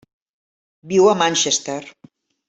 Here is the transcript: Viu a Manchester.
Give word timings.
Viu 0.93 1.05
a 1.11 1.15
Manchester. 1.21 1.81